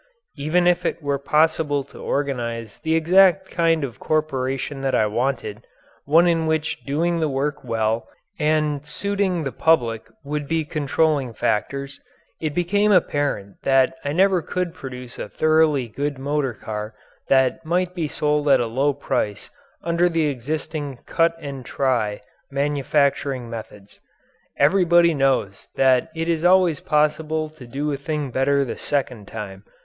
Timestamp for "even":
0.35-0.65